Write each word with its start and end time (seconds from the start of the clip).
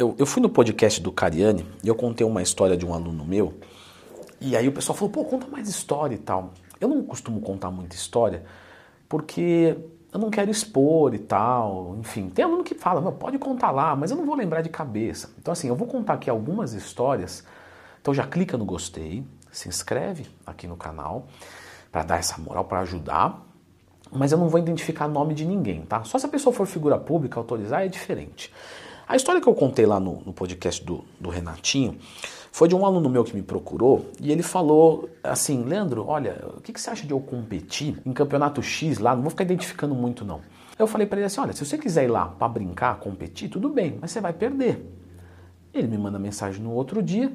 eu, 0.00 0.14
eu 0.18 0.24
fui 0.24 0.40
no 0.40 0.48
podcast 0.48 0.98
do 0.98 1.12
Cariani 1.12 1.66
e 1.84 1.88
eu 1.88 1.94
contei 1.94 2.26
uma 2.26 2.40
história 2.40 2.74
de 2.74 2.86
um 2.86 2.94
aluno 2.94 3.22
meu. 3.22 3.52
E 4.40 4.56
aí 4.56 4.66
o 4.66 4.72
pessoal 4.72 4.96
falou, 4.96 5.12
pô, 5.12 5.26
conta 5.26 5.46
mais 5.46 5.68
história 5.68 6.14
e 6.14 6.18
tal. 6.18 6.54
Eu 6.80 6.88
não 6.88 7.02
costumo 7.02 7.38
contar 7.42 7.70
muita 7.70 7.94
história 7.94 8.42
porque 9.06 9.76
eu 10.10 10.18
não 10.18 10.30
quero 10.30 10.50
expor 10.50 11.14
e 11.14 11.18
tal. 11.18 11.96
Enfim, 12.00 12.30
tem 12.30 12.42
aluno 12.42 12.64
que 12.64 12.74
fala, 12.74 13.12
pode 13.12 13.36
contar 13.38 13.70
lá, 13.70 13.94
mas 13.94 14.10
eu 14.10 14.16
não 14.16 14.24
vou 14.24 14.34
lembrar 14.34 14.62
de 14.62 14.70
cabeça. 14.70 15.28
Então, 15.38 15.52
assim, 15.52 15.68
eu 15.68 15.76
vou 15.76 15.86
contar 15.86 16.14
aqui 16.14 16.30
algumas 16.30 16.72
histórias. 16.72 17.44
Então 18.00 18.14
já 18.14 18.26
clica 18.26 18.56
no 18.56 18.64
gostei, 18.64 19.22
se 19.52 19.68
inscreve 19.68 20.26
aqui 20.46 20.66
no 20.66 20.78
canal 20.78 21.26
para 21.92 22.04
dar 22.04 22.18
essa 22.18 22.40
moral, 22.40 22.64
para 22.64 22.80
ajudar. 22.80 23.46
Mas 24.10 24.32
eu 24.32 24.38
não 24.38 24.48
vou 24.48 24.58
identificar 24.58 25.06
nome 25.06 25.34
de 25.34 25.44
ninguém, 25.44 25.82
tá? 25.82 26.02
Só 26.04 26.18
se 26.18 26.24
a 26.24 26.28
pessoa 26.28 26.54
for 26.54 26.66
figura 26.66 26.98
pública, 26.98 27.38
autorizar, 27.38 27.84
é 27.84 27.88
diferente. 27.88 28.50
A 29.10 29.16
história 29.16 29.40
que 29.40 29.48
eu 29.48 29.54
contei 29.56 29.84
lá 29.86 29.98
no, 29.98 30.22
no 30.24 30.32
podcast 30.32 30.84
do, 30.84 31.04
do 31.18 31.30
Renatinho 31.30 31.98
foi 32.52 32.68
de 32.68 32.76
um 32.76 32.86
aluno 32.86 33.08
meu 33.08 33.24
que 33.24 33.34
me 33.34 33.42
procurou 33.42 34.08
e 34.20 34.30
ele 34.30 34.40
falou 34.40 35.10
assim: 35.20 35.64
Leandro, 35.64 36.06
olha, 36.06 36.40
o 36.56 36.60
que, 36.60 36.72
que 36.72 36.80
você 36.80 36.90
acha 36.90 37.04
de 37.04 37.10
eu 37.10 37.18
competir 37.18 38.00
em 38.06 38.12
campeonato 38.12 38.62
X 38.62 38.98
lá? 38.98 39.16
Não 39.16 39.22
vou 39.22 39.30
ficar 39.30 39.42
identificando 39.42 39.96
muito, 39.96 40.24
não. 40.24 40.40
Eu 40.78 40.86
falei 40.86 41.08
para 41.08 41.18
ele 41.18 41.26
assim: 41.26 41.40
olha, 41.40 41.52
se 41.52 41.66
você 41.66 41.76
quiser 41.76 42.04
ir 42.04 42.06
lá 42.06 42.26
para 42.26 42.46
brincar, 42.50 43.00
competir, 43.00 43.48
tudo 43.48 43.68
bem, 43.68 43.98
mas 44.00 44.12
você 44.12 44.20
vai 44.20 44.32
perder. 44.32 44.80
Ele 45.74 45.88
me 45.88 45.98
manda 45.98 46.16
mensagem 46.16 46.62
no 46.62 46.70
outro 46.70 47.02
dia, 47.02 47.32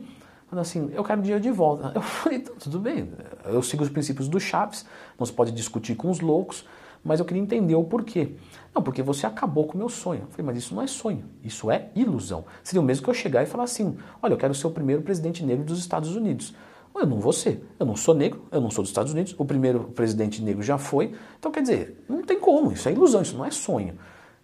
falando 0.47 0.61
assim: 0.61 0.89
eu 0.93 1.03
quero 1.03 1.21
dinheiro 1.21 1.43
de 1.43 1.51
volta. 1.51 1.91
Eu 1.93 2.01
falei: 2.01 2.37
então, 2.37 2.55
tudo 2.55 2.79
bem, 2.79 3.11
eu 3.47 3.61
sigo 3.61 3.83
os 3.83 3.89
princípios 3.89 4.29
do 4.29 4.39
Chaves, 4.39 4.85
não 5.19 5.25
se 5.25 5.33
pode 5.33 5.51
discutir 5.51 5.95
com 5.95 6.09
os 6.09 6.21
loucos, 6.21 6.63
mas 7.05 7.19
eu 7.19 7.25
queria 7.25 7.41
entender 7.41 7.75
o 7.75 7.83
porquê. 7.83 8.31
Não, 8.73 8.81
porque 8.81 9.03
você 9.03 9.27
acabou 9.27 9.67
com 9.67 9.75
o 9.75 9.77
meu 9.77 9.87
sonho. 9.87 10.21
Eu 10.23 10.27
falei, 10.31 10.47
mas 10.47 10.57
isso 10.57 10.73
não 10.73 10.81
é 10.81 10.87
sonho, 10.87 11.23
isso 11.43 11.69
é 11.69 11.89
ilusão. 11.95 12.43
Seria 12.63 12.81
o 12.81 12.83
mesmo 12.83 13.03
que 13.03 13.09
eu 13.09 13.13
chegar 13.13 13.43
e 13.43 13.45
falar 13.45 13.65
assim: 13.65 13.95
olha, 14.21 14.33
eu 14.33 14.37
quero 14.37 14.55
ser 14.55 14.65
o 14.65 14.71
primeiro 14.71 15.03
presidente 15.03 15.45
negro 15.45 15.63
dos 15.63 15.77
Estados 15.77 16.15
Unidos. 16.15 16.53
Eu 16.95 17.05
não 17.05 17.19
vou 17.19 17.33
ser. 17.33 17.63
Eu 17.77 17.85
não 17.85 17.95
sou 17.95 18.15
negro, 18.15 18.45
eu 18.51 18.61
não 18.61 18.71
sou 18.71 18.81
dos 18.81 18.89
Estados 18.89 19.11
Unidos, 19.11 19.35
o 19.37 19.45
primeiro 19.45 19.81
presidente 19.95 20.41
negro 20.41 20.63
já 20.63 20.77
foi. 20.77 21.13
Então, 21.37 21.51
quer 21.51 21.61
dizer, 21.61 22.03
não 22.07 22.23
tem 22.23 22.39
como, 22.39 22.71
isso 22.71 22.87
é 22.87 22.91
ilusão, 22.93 23.21
isso 23.21 23.37
não 23.37 23.45
é 23.45 23.51
sonho. 23.51 23.95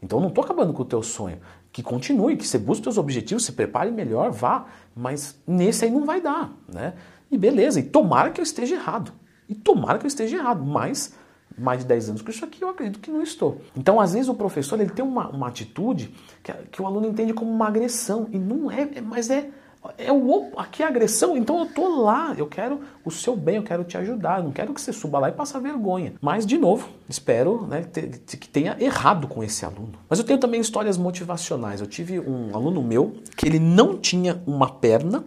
Então, 0.04 0.20
eu 0.20 0.22
não 0.22 0.30
estou 0.30 0.44
acabando 0.44 0.74
com 0.74 0.82
o 0.82 0.86
teu 0.86 1.02
sonho. 1.02 1.40
Que 1.72 1.82
continue, 1.82 2.36
que 2.36 2.46
você 2.46 2.58
busque 2.58 2.82
os 2.82 2.94
seus 2.94 2.98
objetivos, 2.98 3.46
se 3.46 3.54
prepare 3.54 3.90
melhor, 3.90 4.32
vá. 4.32 4.66
Mas 4.94 5.40
nesse 5.48 5.86
aí 5.86 5.92
não 5.92 6.06
vai 6.06 6.20
dar, 6.20 6.52
né? 6.68 6.94
E 7.32 7.38
beleza, 7.38 7.80
e 7.80 7.84
tomara 7.84 8.30
que 8.32 8.42
eu 8.42 8.44
esteja 8.44 8.76
errado. 8.76 9.14
E 9.48 9.56
tomara 9.56 9.98
que 9.98 10.06
eu 10.06 10.10
esteja 10.10 10.36
errado, 10.36 10.66
mas 10.66 11.14
mais 11.62 11.80
de 11.80 11.86
10 11.86 12.10
anos 12.10 12.22
com 12.22 12.30
isso 12.30 12.44
aqui, 12.44 12.64
eu 12.64 12.70
acredito 12.70 13.00
que 13.00 13.12
não 13.12 13.22
estou. 13.22 13.62
Então, 13.76 14.00
às 14.00 14.14
vezes, 14.14 14.28
o 14.28 14.34
professor 14.34 14.80
ele 14.80 14.90
tem 14.90 15.06
uma, 15.06 15.30
uma 15.30 15.48
atitude 15.48 16.14
que, 16.44 16.52
que 16.72 16.82
o 16.82 16.86
aluno 16.86 17.08
entende 17.08 17.34
como 17.34 17.52
uma 17.52 17.68
agressão, 17.68 18.28
e 18.32 18.38
não 18.38 18.72
é, 18.72 18.90
é 18.96 19.02
mas 19.02 19.30
é, 19.30 19.50
é 19.98 20.12
o 20.12 20.52
aqui 20.58 20.84
é 20.84 20.88
agressão, 20.88 21.36
então 21.36 21.60
eu 21.60 21.66
tô 21.68 22.02
lá, 22.02 22.36
eu 22.38 22.46
quero 22.46 22.82
o 23.04 23.12
seu 23.12 23.36
bem, 23.36 23.56
eu 23.56 23.64
quero 23.64 23.84
te 23.84 23.98
ajudar, 23.98 24.40
eu 24.40 24.46
não 24.46 24.52
quero 24.52 24.74
que 24.74 24.82
você 24.82 24.94
suba 24.94 25.20
lá 25.20 25.30
e 25.30 25.32
passe 25.32 25.58
vergonha. 25.60 26.14
Mas, 26.22 26.46
de 26.46 26.58
novo, 26.58 26.90
espero 27.10 27.66
né, 27.68 27.84
que 27.84 28.48
tenha 28.48 28.76
errado 28.80 29.28
com 29.28 29.44
esse 29.44 29.66
aluno. 29.66 29.94
Mas 30.10 30.20
eu 30.20 30.26
tenho 30.26 30.40
também 30.40 30.62
histórias 30.62 30.98
motivacionais. 30.98 31.82
Eu 31.82 31.88
tive 31.88 32.20
um 32.20 32.56
aluno 32.56 32.82
meu 32.82 33.16
que 33.36 33.48
ele 33.48 33.60
não 33.60 33.98
tinha 33.98 34.42
uma 34.46 34.70
perna 34.70 35.24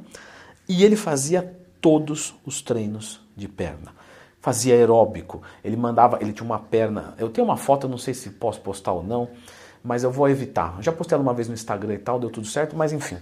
e 0.69 0.85
ele 0.85 0.97
fazia 0.97 1.57
todos 1.81 2.35
os 2.47 2.63
treinos 2.63 3.21
de 3.37 3.49
perna 3.49 4.04
fazia 4.45 4.75
aeróbico, 4.75 5.41
ele 5.65 5.75
mandava, 5.75 6.19
ele 6.21 6.31
tinha 6.31 6.45
uma 6.45 6.59
perna. 6.59 7.15
Eu 7.17 7.31
tenho 7.31 7.47
uma 7.47 7.57
foto, 7.57 7.89
não 7.89 7.97
sei 7.97 8.13
se 8.13 8.29
posso 8.29 8.61
postar 8.61 8.93
ou 8.93 9.03
não, 9.03 9.27
mas 9.83 10.05
eu 10.05 10.11
vou 10.11 10.29
evitar. 10.29 10.77
Já 10.83 10.93
postei 10.93 11.17
ela 11.17 11.23
uma 11.23 11.33
vez 11.33 11.49
no 11.49 11.55
Instagram 11.55 11.95
e 11.95 11.99
tal, 11.99 12.21
deu 12.21 12.29
tudo 12.29 12.47
certo, 12.47 12.77
mas 12.77 12.93
enfim. 12.93 13.17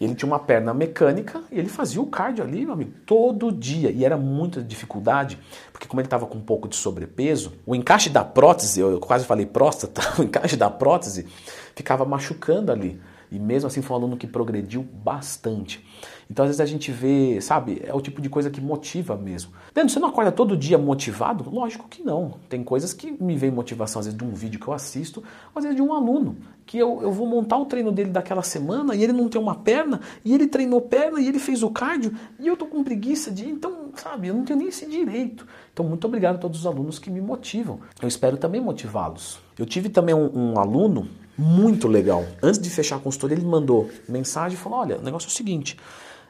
Ele 0.00 0.12
tinha 0.16 0.26
uma 0.26 0.40
perna 0.40 0.74
mecânica 0.74 1.40
e 1.52 1.58
ele 1.60 1.68
fazia 1.68 2.02
o 2.02 2.06
cardio 2.06 2.42
ali, 2.42 2.64
meu 2.64 2.74
amigo, 2.74 2.90
todo 3.06 3.52
dia. 3.52 3.92
E 3.92 4.04
era 4.04 4.16
muita 4.16 4.60
dificuldade, 4.60 5.38
porque 5.72 5.86
como 5.86 6.00
ele 6.00 6.08
estava 6.08 6.26
com 6.26 6.36
um 6.36 6.42
pouco 6.42 6.66
de 6.66 6.74
sobrepeso, 6.74 7.52
o 7.64 7.72
encaixe 7.72 8.10
da 8.10 8.24
prótese, 8.24 8.80
eu 8.80 8.98
quase 8.98 9.24
falei 9.24 9.46
próstata, 9.46 10.02
o 10.20 10.24
encaixe 10.24 10.56
da 10.56 10.68
prótese 10.68 11.28
ficava 11.76 12.04
machucando 12.04 12.72
ali. 12.72 13.00
E 13.30 13.38
mesmo 13.38 13.66
assim 13.66 13.82
foi 13.82 13.96
um 13.96 14.00
aluno 14.00 14.16
que 14.16 14.26
progrediu 14.26 14.82
bastante. 14.82 15.84
Então 16.30 16.44
às 16.44 16.48
vezes 16.48 16.60
a 16.60 16.66
gente 16.66 16.90
vê, 16.90 17.40
sabe, 17.40 17.82
é 17.84 17.94
o 17.94 18.00
tipo 18.00 18.20
de 18.20 18.28
coisa 18.28 18.50
que 18.50 18.60
motiva 18.60 19.16
mesmo. 19.16 19.52
Leandro, 19.74 19.92
você 19.92 20.00
não 20.00 20.08
acorda 20.08 20.32
todo 20.32 20.56
dia 20.56 20.78
motivado? 20.78 21.48
Lógico 21.48 21.88
que 21.88 22.02
não. 22.02 22.34
Tem 22.48 22.62
coisas 22.64 22.92
que 22.92 23.10
me 23.22 23.36
vem 23.36 23.50
motivação, 23.50 24.00
às 24.00 24.06
vezes 24.06 24.18
de 24.18 24.24
um 24.24 24.32
vídeo 24.32 24.58
que 24.58 24.68
eu 24.68 24.74
assisto, 24.74 25.22
às 25.54 25.62
vezes 25.62 25.76
de 25.76 25.82
um 25.82 25.92
aluno, 25.92 26.36
que 26.64 26.78
eu, 26.78 27.00
eu 27.02 27.12
vou 27.12 27.26
montar 27.26 27.58
o 27.58 27.66
treino 27.66 27.92
dele 27.92 28.10
daquela 28.10 28.42
semana 28.42 28.94
e 28.94 29.04
ele 29.04 29.12
não 29.12 29.28
tem 29.28 29.40
uma 29.40 29.54
perna, 29.54 30.00
e 30.24 30.34
ele 30.34 30.46
treinou 30.46 30.80
perna 30.80 31.20
e 31.20 31.28
ele 31.28 31.38
fez 31.38 31.62
o 31.62 31.70
cardio, 31.70 32.12
e 32.40 32.46
eu 32.46 32.56
tô 32.56 32.66
com 32.66 32.82
preguiça 32.82 33.30
de 33.30 33.48
então, 33.48 33.75
sabe, 34.00 34.28
eu 34.28 34.34
não 34.34 34.44
tenho 34.44 34.58
nem 34.58 34.68
esse 34.68 34.86
direito. 34.86 35.46
Então, 35.72 35.86
muito 35.86 36.06
obrigado 36.06 36.36
a 36.36 36.38
todos 36.38 36.60
os 36.60 36.66
alunos 36.66 36.98
que 36.98 37.10
me 37.10 37.20
motivam. 37.20 37.80
Eu 38.00 38.08
espero 38.08 38.36
também 38.36 38.60
motivá-los. 38.60 39.38
Eu 39.58 39.66
tive 39.66 39.88
também 39.88 40.14
um, 40.14 40.52
um 40.52 40.58
aluno 40.58 41.08
muito 41.36 41.88
legal. 41.88 42.24
Antes 42.42 42.60
de 42.60 42.70
fechar 42.70 42.96
a 42.96 42.98
consultoria, 42.98 43.36
ele 43.36 43.46
mandou 43.46 43.90
mensagem 44.08 44.56
e 44.56 44.60
falou: 44.60 44.78
Olha, 44.78 44.98
o 44.98 45.02
negócio 45.02 45.26
é 45.26 45.30
o 45.30 45.32
seguinte, 45.32 45.76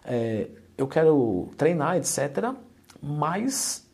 é, 0.05 0.49
eu 0.77 0.87
quero 0.87 1.49
treinar, 1.57 1.97
etc., 1.97 2.53
mas 3.03 3.87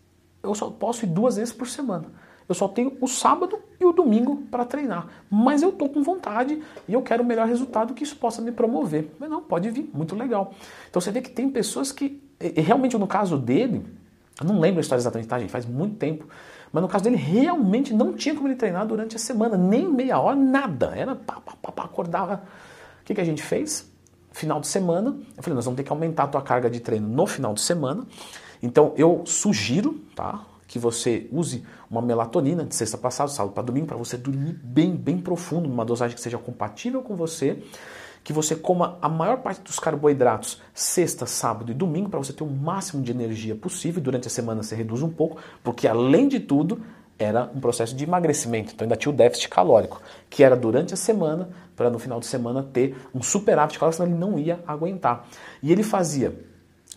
eu 0.42 0.54
só 0.54 0.70
posso 0.70 1.04
ir 1.04 1.08
duas 1.08 1.36
vezes 1.36 1.52
por 1.52 1.68
semana. 1.68 2.06
Eu 2.48 2.54
só 2.54 2.68
tenho 2.68 2.96
o 3.00 3.06
sábado 3.06 3.58
e 3.80 3.84
o 3.84 3.92
domingo 3.92 4.42
para 4.50 4.64
treinar. 4.64 5.08
Mas 5.30 5.62
eu 5.62 5.70
estou 5.70 5.88
com 5.88 6.02
vontade 6.02 6.62
e 6.88 6.92
eu 6.92 7.00
quero 7.02 7.22
o 7.22 7.26
melhor 7.26 7.46
resultado 7.46 7.94
que 7.94 8.02
isso 8.02 8.16
possa 8.16 8.42
me 8.42 8.52
promover. 8.52 9.10
Mas 9.18 9.30
não, 9.30 9.40
pode 9.42 9.70
vir, 9.70 9.88
muito 9.92 10.14
legal. 10.14 10.52
Então 10.90 11.00
você 11.00 11.10
vê 11.10 11.22
que 11.22 11.30
tem 11.30 11.48
pessoas 11.48 11.92
que, 11.92 12.22
realmente 12.60 12.96
no 12.96 13.06
caso 13.06 13.38
dele, 13.38 13.84
eu 14.40 14.46
não 14.46 14.58
lembro 14.58 14.78
a 14.78 14.80
história 14.80 15.00
exatamente, 15.00 15.28
tá, 15.28 15.38
gente? 15.38 15.50
Faz 15.50 15.66
muito 15.66 15.96
tempo. 15.96 16.26
Mas 16.72 16.82
no 16.82 16.88
caso 16.88 17.04
dele, 17.04 17.16
realmente 17.16 17.92
não 17.92 18.14
tinha 18.14 18.34
como 18.34 18.48
ele 18.48 18.56
treinar 18.56 18.86
durante 18.86 19.14
a 19.14 19.18
semana, 19.18 19.56
nem 19.56 19.86
meia 19.88 20.18
hora, 20.18 20.34
nada. 20.34 20.92
Era 20.96 21.14
pá, 21.14 21.40
pá, 21.40 21.52
pá, 21.60 21.72
pá 21.72 21.84
acordava. 21.84 22.42
O 23.02 23.04
que, 23.04 23.14
que 23.14 23.20
a 23.20 23.24
gente 23.24 23.42
fez? 23.42 23.90
Final 24.30 24.60
de 24.60 24.66
semana, 24.66 25.14
eu 25.36 25.42
falei, 25.42 25.54
nós 25.54 25.66
vamos 25.66 25.76
ter 25.76 25.84
que 25.84 25.92
aumentar 25.92 26.24
a 26.24 26.26
tua 26.28 26.40
carga 26.40 26.70
de 26.70 26.80
treino 26.80 27.06
no 27.06 27.26
final 27.26 27.52
de 27.52 27.60
semana. 27.60 28.06
Então 28.62 28.94
eu 28.96 29.22
sugiro, 29.26 30.00
tá? 30.16 30.46
Que 30.66 30.78
você 30.78 31.28
use 31.30 31.62
uma 31.90 32.00
melatonina 32.00 32.64
de 32.64 32.74
sexta 32.74 32.96
passada, 32.96 33.28
sábado 33.28 33.52
para 33.52 33.64
domingo, 33.64 33.86
para 33.86 33.96
você 33.98 34.16
dormir 34.16 34.54
bem, 34.64 34.96
bem 34.96 35.18
profundo, 35.18 35.68
numa 35.68 35.84
dosagem 35.84 36.16
que 36.16 36.22
seja 36.22 36.38
compatível 36.38 37.02
com 37.02 37.14
você 37.14 37.62
que 38.24 38.32
você 38.32 38.54
coma 38.54 38.98
a 39.02 39.08
maior 39.08 39.38
parte 39.38 39.62
dos 39.62 39.78
carboidratos 39.78 40.60
sexta, 40.74 41.26
sábado 41.26 41.72
e 41.72 41.74
domingo 41.74 42.08
para 42.08 42.18
você 42.18 42.32
ter 42.32 42.44
o 42.44 42.50
máximo 42.50 43.02
de 43.02 43.10
energia 43.10 43.54
possível. 43.54 44.02
Durante 44.02 44.28
a 44.28 44.30
semana 44.30 44.62
você 44.62 44.74
reduz 44.74 45.02
um 45.02 45.10
pouco, 45.10 45.38
porque 45.62 45.88
além 45.88 46.28
de 46.28 46.40
tudo 46.40 46.80
era 47.18 47.50
um 47.54 47.60
processo 47.60 47.94
de 47.94 48.04
emagrecimento, 48.04 48.72
então 48.74 48.84
ainda 48.84 48.96
tinha 48.96 49.12
o 49.12 49.16
déficit 49.16 49.48
calórico, 49.48 50.00
que 50.28 50.42
era 50.42 50.56
durante 50.56 50.94
a 50.94 50.96
semana, 50.96 51.50
para 51.76 51.88
no 51.88 51.98
final 51.98 52.18
de 52.18 52.26
semana 52.26 52.62
ter 52.62 52.96
um 53.14 53.22
superávit 53.22 53.78
calórico, 53.78 54.02
senão 54.02 54.10
ele 54.10 54.18
não 54.18 54.38
ia 54.38 54.60
aguentar. 54.66 55.26
E 55.62 55.70
ele 55.70 55.82
fazia 55.82 56.34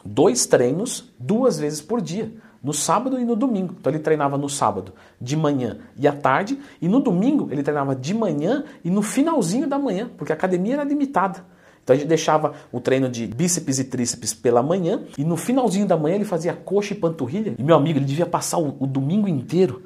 dois 0.04 0.46
treinos 0.46 1.12
duas 1.20 1.60
vezes 1.60 1.82
por 1.82 2.02
dia 2.02 2.32
no 2.66 2.74
sábado 2.74 3.20
e 3.20 3.24
no 3.24 3.36
domingo. 3.36 3.76
Então 3.80 3.94
ele 3.94 4.00
treinava 4.00 4.40
no 4.40 4.50
sábado 4.50 4.92
de 5.22 5.38
manhã 5.38 5.78
e 5.96 6.08
à 6.08 6.12
tarde, 6.12 6.60
e 6.82 6.88
no 6.88 7.00
domingo 7.00 7.48
ele 7.52 7.62
treinava 7.62 7.96
de 7.96 8.12
manhã 8.12 8.64
e 8.84 8.90
no 8.90 9.04
finalzinho 9.04 9.68
da 9.68 9.78
manhã, 9.78 10.10
porque 10.18 10.32
a 10.32 10.36
academia 10.36 10.74
era 10.74 10.84
limitada. 10.84 11.46
Então 11.84 11.96
a 11.96 12.00
gente 12.00 12.08
deixava 12.08 12.56
o 12.72 12.80
treino 12.80 13.08
de 13.08 13.28
bíceps 13.28 13.78
e 13.78 13.84
tríceps 13.84 14.34
pela 14.34 14.64
manhã 14.64 15.04
e 15.16 15.24
no 15.24 15.38
finalzinho 15.38 15.86
da 15.86 15.96
manhã 15.96 16.16
ele 16.16 16.26
fazia 16.26 16.54
coxa 16.54 16.96
e 16.96 16.98
panturrilha. 16.98 17.54
E 17.56 17.62
meu 17.62 17.76
amigo, 17.76 18.00
ele 18.00 18.06
devia 18.06 18.26
passar 18.26 18.58
o, 18.58 18.76
o 18.80 18.88
domingo 18.88 19.28
inteiro 19.28 19.84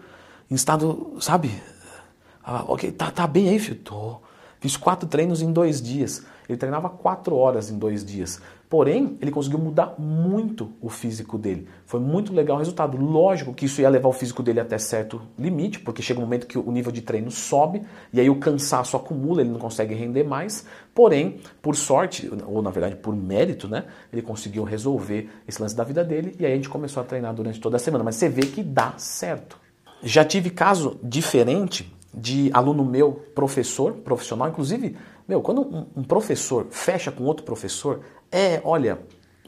em 0.50 0.56
estado, 0.56 1.18
sabe? 1.20 1.52
Ah, 2.42 2.64
ok, 2.66 2.94
tá, 2.94 3.12
tá 3.12 3.28
bem 3.28 3.50
aí, 3.50 3.60
filho? 3.60 3.76
Tô. 3.84 4.22
Fiz 4.62 4.78
quatro 4.78 5.10
treinos 5.10 5.42
em 5.42 5.52
dois 5.52 5.82
dias. 5.82 6.26
Ele 6.50 6.58
treinava 6.58 6.90
quatro 6.90 7.36
horas 7.36 7.70
em 7.70 7.78
dois 7.78 8.04
dias. 8.04 8.42
Porém, 8.68 9.18
ele 9.22 9.32
conseguiu 9.32 9.60
mudar 9.60 9.96
muito 9.98 10.72
o 10.82 10.90
físico 10.90 11.38
dele. 11.38 11.68
Foi 11.86 12.00
muito 12.00 12.34
legal 12.34 12.56
o 12.56 12.60
resultado. 12.60 12.98
Lógico 12.98 13.54
que 13.54 13.66
isso 13.66 13.82
ia 13.82 13.90
levar 13.90 14.10
o 14.10 14.14
físico 14.14 14.44
dele 14.44 14.60
até 14.60 14.78
certo 14.78 15.22
limite, 15.38 15.80
porque 15.80 16.02
chega 16.02 16.20
um 16.20 16.24
momento 16.24 16.46
que 16.46 16.58
o 16.58 16.72
nível 16.72 16.92
de 16.92 17.02
treino 17.02 17.32
sobe 17.32 17.84
e 18.12 18.20
aí 18.20 18.30
o 18.30 18.36
cansaço 18.36 18.98
acumula, 18.98 19.42
ele 19.42 19.50
não 19.50 19.60
consegue 19.60 19.94
render 19.94 20.24
mais. 20.24 20.66
Porém, 20.94 21.40
por 21.62 21.76
sorte, 21.76 22.32
ou 22.46 22.62
na 22.62 22.70
verdade 22.72 22.96
por 22.96 23.16
mérito, 23.16 23.68
né, 23.68 23.86
ele 24.12 24.22
conseguiu 24.22 24.64
resolver 24.64 25.30
esse 25.48 25.62
lance 25.62 25.76
da 25.76 25.84
vida 25.84 26.04
dele 26.04 26.36
e 26.40 26.46
aí 26.46 26.54
a 26.54 26.56
gente 26.56 26.70
começou 26.70 27.02
a 27.02 27.06
treinar 27.06 27.34
durante 27.34 27.60
toda 27.60 27.78
a 27.78 27.80
semana. 27.80 28.04
Mas 28.04 28.16
você 28.16 28.28
vê 28.28 28.42
que 28.42 28.62
dá 28.64 28.94
certo. 28.98 29.58
Já 30.04 30.24
tive 30.24 30.50
caso 30.50 31.00
diferente 31.04 31.92
de 32.14 32.50
aluno 32.54 32.84
meu, 32.84 33.14
professor, 33.36 33.94
profissional, 33.94 34.50
inclusive, 34.50 34.96
meu, 35.30 35.44
quando 35.44 35.62
um, 35.62 35.86
um 35.98 36.04
professor 36.04 36.66
fecha 36.72 37.12
com 37.12 37.24
outro 37.24 37.46
professor, 37.46 38.02
é, 38.32 38.60
olha, 38.64 39.00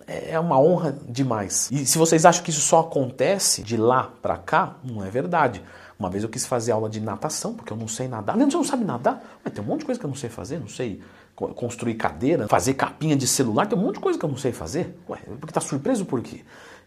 é 0.06 0.40
uma 0.40 0.60
honra 0.60 0.96
demais. 1.10 1.70
E 1.72 1.88
se 1.88 1.98
vocês 1.98 2.24
acham 2.24 2.44
que 2.44 2.52
isso 2.52 2.62
só 2.62 2.82
acontece 2.82 3.64
de 3.64 3.76
lá 3.78 4.12
para 4.22 4.38
cá, 4.38 4.76
não 4.84 5.04
é 5.04 5.10
verdade. 5.10 5.64
Uma 5.98 6.08
vez 6.08 6.24
eu 6.24 6.30
quis 6.30 6.46
fazer 6.46 6.72
aula 6.72 6.88
de 6.88 7.00
natação, 7.00 7.56
porque 7.56 7.74
eu 7.74 7.78
não 7.78 7.88
sei 7.88 8.08
nadar. 8.08 8.36
Leandro, 8.36 8.52
você 8.52 8.58
não 8.58 8.64
sabe 8.64 8.86
nadar? 8.86 9.40
Mas 9.44 9.54
tem 9.54 9.64
um 9.64 9.68
monte 9.68 9.80
de 9.80 9.86
coisa 9.86 10.00
que 10.00 10.06
eu 10.06 10.10
não 10.10 10.16
sei 10.16 10.30
fazer, 10.30 10.60
não 10.60 10.68
sei 10.68 11.02
construir 11.36 11.96
cadeira, 11.96 12.48
fazer 12.48 12.76
capinha 12.76 13.16
de 13.16 13.26
celular, 13.26 13.66
tem 13.66 13.76
um 13.76 13.82
monte 13.82 13.96
de 13.96 14.02
coisa 14.02 14.20
que 14.20 14.26
eu 14.26 14.30
não 14.30 14.38
sei 14.38 14.52
fazer. 14.52 14.96
Ué, 15.10 15.18
porque 15.40 15.52
tá 15.52 15.62
surpreso 15.62 16.06
por 16.06 16.22
quê? 16.22 16.42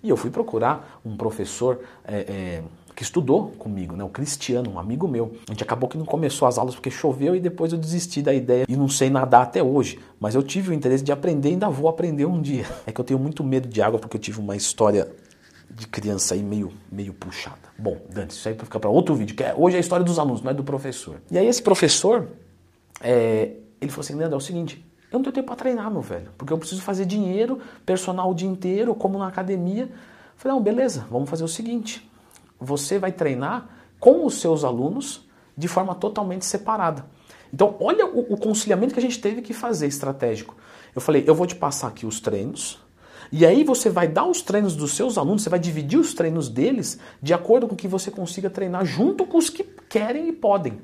E 0.04 0.08
eu 0.08 0.16
fui 0.16 0.30
procurar 0.30 1.00
um 1.04 1.16
professor 1.16 1.80
é, 2.04 2.18
é, 2.18 2.62
que 2.94 3.02
estudou 3.02 3.48
comigo, 3.58 3.96
né, 3.96 4.04
o 4.04 4.08
Cristiano, 4.08 4.70
um 4.70 4.78
amigo 4.78 5.08
meu. 5.08 5.34
A 5.48 5.52
gente 5.52 5.62
acabou 5.62 5.88
que 5.88 5.98
não 5.98 6.04
começou 6.04 6.46
as 6.46 6.58
aulas 6.58 6.74
porque 6.74 6.90
choveu 6.90 7.34
e 7.34 7.40
depois 7.40 7.72
eu 7.72 7.78
desisti 7.78 8.22
da 8.22 8.32
ideia 8.32 8.64
e 8.68 8.76
não 8.76 8.88
sei 8.88 9.10
nadar 9.10 9.42
até 9.42 9.62
hoje. 9.62 9.98
Mas 10.20 10.34
eu 10.34 10.42
tive 10.42 10.70
o 10.70 10.72
interesse 10.72 11.02
de 11.02 11.10
aprender 11.10 11.48
e 11.48 11.52
ainda 11.52 11.68
vou 11.68 11.88
aprender 11.88 12.24
um 12.24 12.40
dia. 12.40 12.64
É 12.86 12.92
que 12.92 13.00
eu 13.00 13.04
tenho 13.04 13.18
muito 13.18 13.42
medo 13.42 13.66
de 13.66 13.82
água 13.82 13.98
porque 13.98 14.16
eu 14.16 14.20
tive 14.20 14.38
uma 14.38 14.54
história 14.54 15.10
de 15.70 15.88
criança 15.88 16.34
aí 16.34 16.42
meio, 16.42 16.72
meio 16.90 17.12
puxada. 17.12 17.58
Bom, 17.76 17.96
Dante, 18.10 18.30
isso 18.30 18.48
aí 18.48 18.54
para 18.54 18.64
ficar 18.64 18.78
para 18.78 18.90
outro 18.90 19.14
vídeo, 19.14 19.34
que 19.34 19.42
é, 19.42 19.54
hoje 19.56 19.74
é 19.74 19.78
a 19.78 19.80
história 19.80 20.04
dos 20.04 20.18
alunos, 20.18 20.40
não 20.40 20.50
é 20.50 20.54
do 20.54 20.62
professor. 20.62 21.20
E 21.30 21.36
aí 21.36 21.46
esse 21.46 21.62
professor, 21.62 22.28
é, 23.00 23.56
ele 23.80 23.90
falou 23.90 24.04
assim, 24.04 24.14
Leandro, 24.14 24.34
é 24.34 24.38
o 24.38 24.40
seguinte, 24.40 24.84
eu 25.10 25.18
não 25.18 25.24
tenho 25.24 25.34
tempo 25.34 25.48
para 25.48 25.56
treinar, 25.56 25.90
meu 25.90 26.00
velho, 26.00 26.30
porque 26.38 26.52
eu 26.52 26.58
preciso 26.58 26.82
fazer 26.82 27.06
dinheiro, 27.06 27.58
personal 27.84 28.30
o 28.30 28.34
dia 28.34 28.48
inteiro, 28.48 28.94
como 28.94 29.18
na 29.18 29.26
academia. 29.26 29.84
Eu 29.84 29.90
falei, 30.36 30.56
não, 30.56 30.62
beleza, 30.62 31.06
vamos 31.10 31.28
fazer 31.28 31.42
o 31.42 31.48
seguinte, 31.48 32.08
você 32.64 32.98
vai 32.98 33.12
treinar 33.12 33.68
com 34.00 34.24
os 34.24 34.40
seus 34.40 34.64
alunos 34.64 35.28
de 35.56 35.68
forma 35.68 35.94
totalmente 35.94 36.44
separada. 36.44 37.06
Então, 37.52 37.76
olha 37.78 38.06
o, 38.06 38.32
o 38.32 38.36
conciliamento 38.36 38.92
que 38.92 38.98
a 38.98 39.02
gente 39.02 39.20
teve 39.20 39.40
que 39.42 39.52
fazer 39.54 39.86
estratégico. 39.86 40.56
Eu 40.94 41.00
falei, 41.00 41.24
eu 41.26 41.34
vou 41.34 41.46
te 41.46 41.54
passar 41.54 41.88
aqui 41.88 42.04
os 42.04 42.20
treinos, 42.20 42.80
e 43.30 43.44
aí 43.44 43.64
você 43.64 43.88
vai 43.90 44.06
dar 44.06 44.26
os 44.26 44.42
treinos 44.42 44.76
dos 44.76 44.92
seus 44.92 45.18
alunos, 45.18 45.42
você 45.42 45.50
vai 45.50 45.58
dividir 45.58 45.98
os 45.98 46.14
treinos 46.14 46.48
deles 46.48 46.98
de 47.22 47.32
acordo 47.32 47.66
com 47.66 47.74
que 47.74 47.88
você 47.88 48.10
consiga 48.10 48.50
treinar 48.50 48.84
junto 48.84 49.26
com 49.26 49.38
os 49.38 49.50
que 49.50 49.64
querem 49.88 50.28
e 50.28 50.32
podem. 50.32 50.78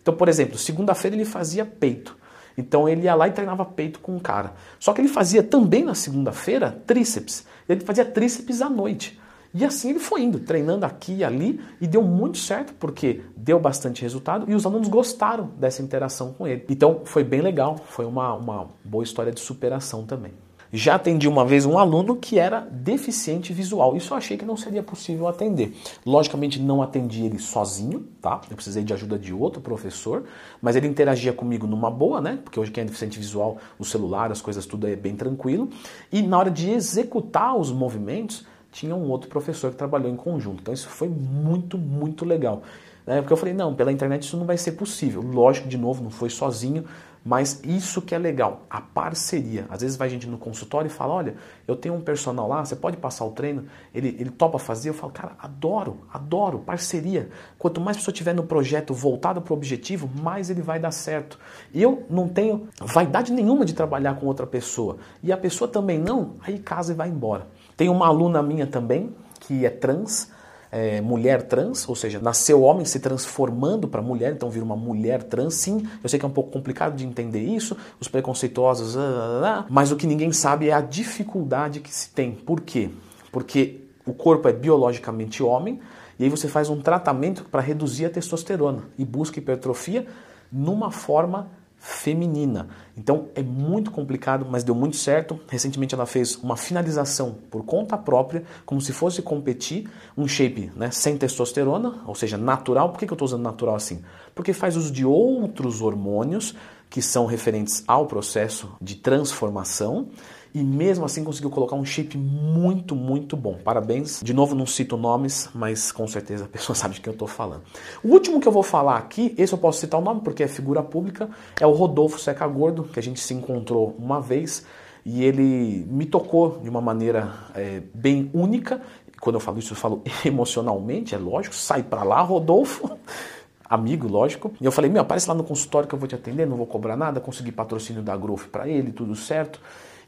Então, 0.00 0.14
por 0.14 0.28
exemplo, 0.28 0.58
segunda-feira 0.58 1.16
ele 1.16 1.24
fazia 1.24 1.64
peito. 1.64 2.16
Então 2.56 2.88
ele 2.88 3.02
ia 3.02 3.14
lá 3.14 3.28
e 3.28 3.32
treinava 3.32 3.64
peito 3.64 4.00
com 4.00 4.14
um 4.14 4.18
cara. 4.18 4.52
Só 4.78 4.92
que 4.92 5.00
ele 5.00 5.08
fazia 5.08 5.42
também 5.42 5.84
na 5.84 5.94
segunda-feira 5.94 6.82
tríceps. 6.86 7.46
Ele 7.68 7.80
fazia 7.80 8.04
tríceps 8.04 8.60
à 8.60 8.68
noite. 8.68 9.18
E 9.54 9.64
assim 9.64 9.90
ele 9.90 9.98
foi 9.98 10.22
indo, 10.22 10.40
treinando 10.40 10.86
aqui 10.86 11.16
e 11.16 11.24
ali, 11.24 11.60
e 11.80 11.86
deu 11.86 12.02
muito 12.02 12.38
certo, 12.38 12.72
porque 12.74 13.20
deu 13.36 13.60
bastante 13.60 14.00
resultado 14.02 14.50
e 14.50 14.54
os 14.54 14.64
alunos 14.64 14.88
gostaram 14.88 15.50
dessa 15.58 15.82
interação 15.82 16.32
com 16.32 16.46
ele. 16.46 16.64
Então 16.70 17.02
foi 17.04 17.22
bem 17.22 17.40
legal, 17.40 17.76
foi 17.86 18.06
uma, 18.06 18.32
uma 18.34 18.70
boa 18.84 19.04
história 19.04 19.30
de 19.30 19.40
superação 19.40 20.04
também. 20.04 20.32
Já 20.74 20.94
atendi 20.94 21.28
uma 21.28 21.44
vez 21.44 21.66
um 21.66 21.76
aluno 21.76 22.16
que 22.16 22.38
era 22.38 22.60
deficiente 22.60 23.52
visual. 23.52 23.94
Isso 23.94 24.14
eu 24.14 24.16
achei 24.16 24.38
que 24.38 24.44
não 24.44 24.56
seria 24.56 24.82
possível 24.82 25.28
atender. 25.28 25.76
Logicamente 26.06 26.58
não 26.58 26.80
atendi 26.80 27.26
ele 27.26 27.38
sozinho, 27.38 28.08
tá? 28.22 28.40
Eu 28.48 28.56
precisei 28.56 28.82
de 28.82 28.90
ajuda 28.94 29.18
de 29.18 29.34
outro 29.34 29.60
professor, 29.60 30.24
mas 30.62 30.74
ele 30.74 30.86
interagia 30.86 31.30
comigo 31.30 31.66
numa 31.66 31.90
boa, 31.90 32.22
né? 32.22 32.38
Porque 32.42 32.58
hoje 32.58 32.70
quem 32.70 32.80
é 32.80 32.84
deficiente 32.86 33.18
visual, 33.18 33.58
o 33.78 33.84
celular, 33.84 34.32
as 34.32 34.40
coisas 34.40 34.64
tudo 34.64 34.86
é 34.86 34.96
bem 34.96 35.14
tranquilo. 35.14 35.68
E 36.10 36.22
na 36.22 36.38
hora 36.38 36.50
de 36.50 36.70
executar 36.70 37.54
os 37.54 37.70
movimentos, 37.70 38.46
tinha 38.72 38.96
um 38.96 39.08
outro 39.10 39.28
professor 39.28 39.70
que 39.70 39.76
trabalhou 39.76 40.10
em 40.10 40.16
conjunto. 40.16 40.62
Então 40.62 40.74
isso 40.74 40.88
foi 40.88 41.08
muito, 41.08 41.78
muito 41.78 42.24
legal. 42.24 42.62
Né? 43.06 43.20
Porque 43.20 43.32
eu 43.32 43.36
falei, 43.36 43.54
não, 43.54 43.74
pela 43.74 43.92
internet 43.92 44.22
isso 44.22 44.36
não 44.36 44.46
vai 44.46 44.56
ser 44.56 44.72
possível. 44.72 45.22
Lógico, 45.22 45.68
de 45.68 45.76
novo, 45.76 46.02
não 46.02 46.10
foi 46.10 46.30
sozinho, 46.30 46.84
mas 47.24 47.60
isso 47.62 48.02
que 48.02 48.14
é 48.14 48.18
legal, 48.18 48.62
a 48.68 48.80
parceria. 48.80 49.66
Às 49.70 49.82
vezes 49.82 49.96
vai 49.96 50.08
gente 50.08 50.26
no 50.26 50.36
consultório 50.36 50.88
e 50.88 50.90
fala, 50.90 51.14
olha, 51.14 51.34
eu 51.68 51.76
tenho 51.76 51.94
um 51.94 52.00
personal 52.00 52.48
lá, 52.48 52.64
você 52.64 52.74
pode 52.74 52.96
passar 52.96 53.24
o 53.24 53.30
treino? 53.30 53.66
Ele, 53.94 54.16
ele 54.18 54.30
topa 54.30 54.58
fazer? 54.58 54.88
Eu 54.88 54.94
falo, 54.94 55.12
cara, 55.12 55.32
adoro, 55.38 55.98
adoro, 56.12 56.58
parceria. 56.58 57.28
Quanto 57.58 57.80
mais 57.80 57.96
pessoa 57.96 58.12
tiver 58.12 58.34
no 58.34 58.42
projeto 58.42 58.92
voltado 58.92 59.40
para 59.40 59.52
o 59.52 59.56
objetivo, 59.56 60.10
mais 60.20 60.50
ele 60.50 60.62
vai 60.62 60.80
dar 60.80 60.90
certo. 60.90 61.38
Eu 61.72 62.04
não 62.10 62.28
tenho 62.28 62.68
vaidade 62.80 63.32
nenhuma 63.32 63.64
de 63.64 63.72
trabalhar 63.72 64.14
com 64.16 64.26
outra 64.26 64.46
pessoa. 64.46 64.96
E 65.22 65.30
a 65.30 65.36
pessoa 65.36 65.68
também 65.68 65.98
não, 65.98 66.34
aí 66.42 66.58
casa 66.58 66.92
e 66.92 66.96
vai 66.96 67.08
embora. 67.08 67.46
Tem 67.82 67.88
uma 67.88 68.06
aluna 68.06 68.40
minha 68.44 68.64
também, 68.64 69.12
que 69.40 69.66
é 69.66 69.68
trans, 69.68 70.30
é, 70.70 71.00
mulher 71.00 71.42
trans, 71.42 71.88
ou 71.88 71.96
seja, 71.96 72.20
nasceu 72.20 72.62
homem 72.62 72.84
se 72.84 73.00
transformando 73.00 73.88
para 73.88 74.00
mulher, 74.00 74.30
então 74.32 74.48
vira 74.48 74.64
uma 74.64 74.76
mulher 74.76 75.24
trans. 75.24 75.54
Sim, 75.54 75.84
eu 76.00 76.08
sei 76.08 76.16
que 76.16 76.24
é 76.24 76.28
um 76.28 76.32
pouco 76.32 76.52
complicado 76.52 76.94
de 76.94 77.04
entender 77.04 77.40
isso, 77.40 77.76
os 77.98 78.06
preconceituosos, 78.06 78.96
ah, 78.96 79.00
ah, 79.00 79.58
ah, 79.58 79.66
mas 79.68 79.90
o 79.90 79.96
que 79.96 80.06
ninguém 80.06 80.30
sabe 80.30 80.68
é 80.68 80.72
a 80.72 80.80
dificuldade 80.80 81.80
que 81.80 81.92
se 81.92 82.10
tem. 82.10 82.30
Por 82.30 82.60
quê? 82.60 82.88
Porque 83.32 83.80
o 84.06 84.12
corpo 84.12 84.48
é 84.48 84.52
biologicamente 84.52 85.42
homem, 85.42 85.80
e 86.20 86.22
aí 86.22 86.30
você 86.30 86.46
faz 86.46 86.70
um 86.70 86.80
tratamento 86.80 87.46
para 87.50 87.60
reduzir 87.60 88.04
a 88.04 88.10
testosterona 88.10 88.84
e 88.96 89.04
busca 89.04 89.40
hipertrofia 89.40 90.06
numa 90.52 90.92
forma 90.92 91.50
feminina. 91.84 92.68
Então 92.96 93.26
é 93.34 93.42
muito 93.42 93.90
complicado, 93.90 94.46
mas 94.48 94.62
deu 94.62 94.72
muito 94.72 94.96
certo. 94.96 95.38
Recentemente 95.48 95.96
ela 95.96 96.06
fez 96.06 96.36
uma 96.36 96.56
finalização 96.56 97.34
por 97.50 97.64
conta 97.64 97.98
própria, 97.98 98.44
como 98.64 98.80
se 98.80 98.92
fosse 98.92 99.20
competir, 99.20 99.90
um 100.16 100.28
shape 100.28 100.70
né, 100.76 100.92
sem 100.92 101.18
testosterona, 101.18 102.00
ou 102.06 102.14
seja, 102.14 102.38
natural. 102.38 102.90
Por 102.90 103.00
que, 103.00 103.06
que 103.06 103.12
eu 103.12 103.16
estou 103.16 103.26
usando 103.26 103.42
natural 103.42 103.74
assim? 103.74 104.00
Porque 104.32 104.52
faz 104.52 104.76
uso 104.76 104.92
de 104.92 105.04
outros 105.04 105.82
hormônios 105.82 106.54
que 106.88 107.02
são 107.02 107.26
referentes 107.26 107.82
ao 107.88 108.06
processo 108.06 108.76
de 108.80 108.94
transformação 108.94 110.08
e 110.54 110.62
mesmo 110.62 111.04
assim 111.04 111.24
conseguiu 111.24 111.50
colocar 111.50 111.76
um 111.76 111.84
shape 111.84 112.18
muito, 112.18 112.94
muito 112.94 113.36
bom. 113.36 113.58
Parabéns. 113.64 114.20
De 114.22 114.34
novo, 114.34 114.54
não 114.54 114.66
cito 114.66 114.96
nomes, 114.96 115.48
mas 115.54 115.90
com 115.90 116.06
certeza 116.06 116.44
a 116.44 116.48
pessoa 116.48 116.76
sabe 116.76 116.94
de 116.94 117.00
quem 117.00 117.10
eu 117.10 117.14
estou 117.14 117.28
falando. 117.28 117.62
O 118.02 118.08
último 118.08 118.40
que 118.40 118.46
eu 118.46 118.52
vou 118.52 118.62
falar 118.62 118.98
aqui, 118.98 119.34
esse 119.38 119.52
eu 119.52 119.58
posso 119.58 119.80
citar 119.80 119.98
o 119.98 120.04
nome 120.04 120.20
porque 120.20 120.42
é 120.42 120.48
figura 120.48 120.82
pública, 120.82 121.30
é 121.58 121.66
o 121.66 121.72
Rodolfo 121.72 122.18
Seca 122.18 122.46
Gordo, 122.46 122.84
que 122.84 122.98
a 122.98 123.02
gente 123.02 123.20
se 123.20 123.32
encontrou 123.32 123.96
uma 123.98 124.20
vez 124.20 124.66
e 125.04 125.24
ele 125.24 125.86
me 125.90 126.06
tocou 126.06 126.58
de 126.62 126.68
uma 126.68 126.80
maneira 126.80 127.32
é, 127.54 127.82
bem 127.94 128.30
única. 128.34 128.80
Quando 129.20 129.36
eu 129.36 129.40
falo 129.40 129.58
isso, 129.58 129.72
eu 129.72 129.76
falo 129.76 130.02
emocionalmente, 130.24 131.14
é 131.14 131.18
lógico. 131.18 131.54
Sai 131.54 131.82
para 131.82 132.02
lá, 132.02 132.20
Rodolfo 132.20 132.90
amigo, 133.72 134.06
lógico. 134.06 134.52
E 134.60 134.66
eu 134.66 134.70
falei, 134.70 134.90
meu, 134.90 135.00
aparece 135.00 135.26
lá 135.26 135.34
no 135.34 135.42
consultório 135.42 135.88
que 135.88 135.94
eu 135.94 135.98
vou 135.98 136.06
te 136.06 136.14
atender, 136.14 136.46
não 136.46 136.58
vou 136.58 136.66
cobrar 136.66 136.94
nada, 136.94 137.20
consegui 137.20 137.50
patrocínio 137.50 138.02
da 138.02 138.14
Growth 138.14 138.48
para 138.52 138.68
ele, 138.68 138.92
tudo 138.92 139.16
certo. 139.16 139.58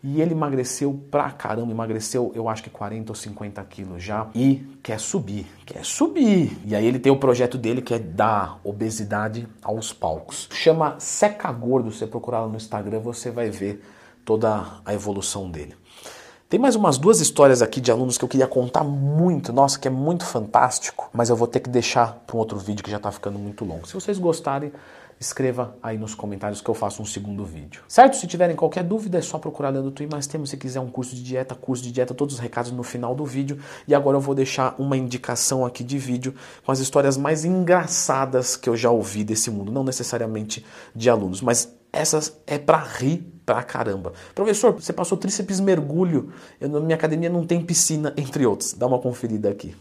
E 0.06 0.20
ele 0.20 0.32
emagreceu 0.32 1.00
pra 1.10 1.30
caramba, 1.30 1.72
emagreceu 1.72 2.30
eu 2.34 2.46
acho 2.46 2.62
que 2.62 2.68
40 2.68 3.10
ou 3.10 3.16
50 3.16 3.64
quilos 3.64 4.02
já 4.02 4.28
e 4.34 4.56
quer 4.82 5.00
subir, 5.00 5.46
quer 5.64 5.82
subir. 5.82 6.58
E 6.66 6.76
aí 6.76 6.84
ele 6.84 6.98
tem 6.98 7.10
o 7.10 7.16
projeto 7.16 7.56
dele 7.56 7.80
que 7.80 7.94
é 7.94 7.98
dar 7.98 8.60
obesidade 8.62 9.48
aos 9.62 9.94
palcos. 9.94 10.46
Chama 10.52 10.96
Seca 10.98 11.50
Gordo, 11.50 11.90
você 11.90 12.06
procurar 12.06 12.42
lá 12.42 12.48
no 12.48 12.56
Instagram 12.56 13.00
você 13.00 13.30
vai 13.30 13.48
ver 13.48 13.82
toda 14.26 14.66
a 14.84 14.92
evolução 14.92 15.50
dele. 15.50 15.74
Tem 16.50 16.60
mais 16.60 16.76
umas 16.76 16.98
duas 16.98 17.20
histórias 17.20 17.62
aqui 17.62 17.80
de 17.80 17.90
alunos 17.90 18.18
que 18.18 18.24
eu 18.24 18.28
queria 18.28 18.46
contar 18.46 18.84
muito, 18.84 19.54
nossa, 19.54 19.78
que 19.78 19.88
é 19.88 19.90
muito 19.90 20.26
fantástico, 20.26 21.08
mas 21.14 21.30
eu 21.30 21.34
vou 21.34 21.48
ter 21.48 21.60
que 21.60 21.70
deixar 21.70 22.22
para 22.26 22.36
um 22.36 22.38
outro 22.38 22.58
vídeo 22.58 22.84
que 22.84 22.90
já 22.90 22.98
está 22.98 23.10
ficando 23.10 23.38
muito 23.38 23.64
longo. 23.64 23.88
Se 23.88 23.94
vocês 23.94 24.18
gostarem, 24.18 24.70
escreva 25.24 25.76
aí 25.82 25.98
nos 25.98 26.14
comentários 26.14 26.60
que 26.60 26.68
eu 26.68 26.74
faço 26.74 27.02
um 27.02 27.04
segundo 27.04 27.44
vídeo. 27.44 27.82
Certo? 27.88 28.16
Se 28.16 28.26
tiverem 28.26 28.54
qualquer 28.54 28.84
dúvida 28.84 29.18
é 29.18 29.22
só 29.22 29.38
procurar 29.38 29.70
Leandro 29.70 29.90
Twin, 29.90 30.08
mas 30.10 30.26
temos 30.26 30.50
se 30.50 30.56
quiser 30.56 30.80
um 30.80 30.88
curso 30.88 31.14
de 31.14 31.22
dieta, 31.22 31.54
curso 31.54 31.82
de 31.82 31.92
dieta, 31.92 32.14
todos 32.14 32.34
os 32.34 32.40
recados 32.40 32.70
no 32.70 32.82
final 32.82 33.14
do 33.14 33.24
vídeo. 33.24 33.58
E 33.88 33.94
agora 33.94 34.16
eu 34.16 34.20
vou 34.20 34.34
deixar 34.34 34.74
uma 34.78 34.96
indicação 34.96 35.64
aqui 35.64 35.82
de 35.82 35.98
vídeo 35.98 36.34
com 36.64 36.72
as 36.72 36.78
histórias 36.78 37.16
mais 37.16 37.44
engraçadas 37.44 38.56
que 38.56 38.68
eu 38.68 38.76
já 38.76 38.90
ouvi 38.90 39.24
desse 39.24 39.50
mundo, 39.50 39.72
não 39.72 39.84
necessariamente 39.84 40.64
de 40.94 41.10
alunos, 41.10 41.40
mas 41.40 41.74
essas 41.92 42.36
é 42.46 42.58
para 42.58 42.78
rir 42.78 43.32
pra 43.46 43.62
caramba. 43.62 44.12
Professor, 44.34 44.72
você 44.72 44.92
passou 44.92 45.16
tríceps 45.16 45.60
mergulho, 45.60 46.32
eu, 46.60 46.68
na 46.68 46.80
minha 46.80 46.96
academia 46.96 47.30
não 47.30 47.46
tem 47.46 47.64
piscina, 47.64 48.12
entre 48.16 48.44
outros. 48.44 48.74
Dá 48.74 48.86
uma 48.86 48.98
conferida 48.98 49.48
aqui. 49.48 49.74